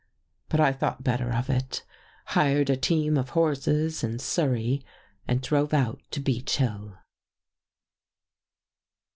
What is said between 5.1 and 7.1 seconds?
and drove out to Beech Hill."